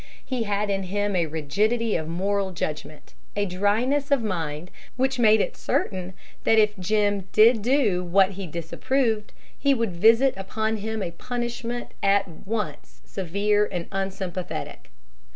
[0.25, 5.39] He had in him a rigidity of moral judgment, a dryness of mind which made
[5.41, 11.03] it certain that if Jim did do what he disapproved, he would visit upon him
[11.03, 14.89] a punishment at once severe and unsympathetic.